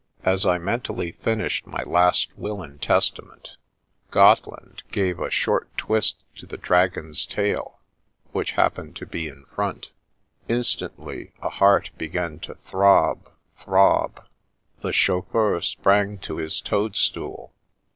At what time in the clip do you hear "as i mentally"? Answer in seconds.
0.23-1.11